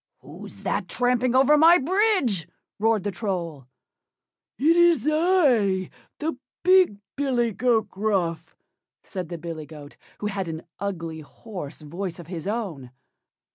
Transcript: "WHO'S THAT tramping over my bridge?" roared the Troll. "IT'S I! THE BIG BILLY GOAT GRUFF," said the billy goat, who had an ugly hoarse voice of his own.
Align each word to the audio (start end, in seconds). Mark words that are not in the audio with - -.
"WHO'S 0.21 0.63
THAT 0.63 0.87
tramping 0.87 1.35
over 1.35 1.59
my 1.59 1.77
bridge?" 1.77 2.47
roared 2.79 3.03
the 3.03 3.11
Troll. 3.11 3.67
"IT'S 4.57 5.07
I! 5.07 5.91
THE 6.17 6.39
BIG 6.63 6.97
BILLY 7.15 7.51
GOAT 7.51 7.87
GRUFF," 7.87 8.55
said 9.03 9.29
the 9.29 9.37
billy 9.37 9.67
goat, 9.67 9.97
who 10.17 10.25
had 10.25 10.47
an 10.47 10.63
ugly 10.79 11.19
hoarse 11.19 11.83
voice 11.83 12.17
of 12.17 12.25
his 12.25 12.47
own. 12.47 12.89